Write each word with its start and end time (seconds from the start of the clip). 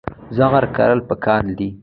زغر 0.37 0.63
کرل 0.75 0.99
پکار 1.09 1.43
دي. 1.57 1.69